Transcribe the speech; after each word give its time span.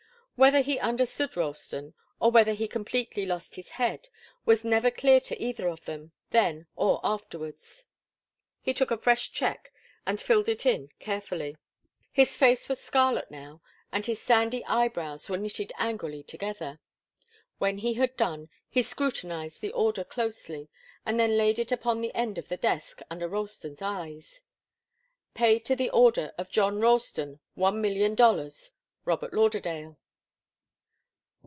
Whether 0.37 0.61
he 0.61 0.79
understood 0.79 1.37
Ralston, 1.37 1.93
or 2.19 2.31
whether 2.31 2.53
he 2.53 2.67
completely 2.67 3.27
lost 3.27 3.53
his 3.53 3.69
head, 3.69 4.09
was 4.43 4.63
never 4.63 4.89
clear 4.89 5.19
to 5.19 5.39
either 5.39 5.67
of 5.67 5.85
them, 5.85 6.13
then, 6.31 6.65
or 6.75 6.99
afterwards. 7.03 7.85
He 8.59 8.73
took 8.73 8.89
a 8.89 8.97
fresh 8.97 9.31
cheque 9.31 9.71
and 10.03 10.19
filled 10.19 10.49
it 10.49 10.65
in 10.65 10.89
carefully. 10.97 11.57
His 12.11 12.35
face 12.37 12.67
was 12.67 12.81
scarlet 12.81 13.29
now, 13.29 13.61
and 13.91 14.03
his 14.07 14.19
sandy 14.19 14.65
eyebrows 14.65 15.29
were 15.29 15.37
knitted 15.37 15.71
angrily 15.77 16.23
together. 16.23 16.79
When 17.59 17.77
he 17.77 17.93
had 17.93 18.17
done, 18.17 18.49
he 18.67 18.81
scrutinized 18.81 19.61
the 19.61 19.71
order 19.73 20.03
closely, 20.03 20.69
and 21.05 21.19
then 21.19 21.37
laid 21.37 21.59
it 21.59 21.71
upon 21.71 22.01
the 22.01 22.15
end 22.15 22.39
of 22.39 22.47
the 22.47 22.57
desk 22.57 23.01
under 23.11 23.27
Ralston's 23.29 23.83
eyes. 23.83 24.41
'Pay 25.35 25.59
to 25.59 25.75
the 25.75 25.91
order 25.91 26.33
of 26.39 26.49
John 26.49 26.81
Ralston 26.81 27.39
one 27.53 27.79
million 27.79 28.15
dollars, 28.15 28.71
Robert 29.05 29.35
Lauderdale. 29.35 29.99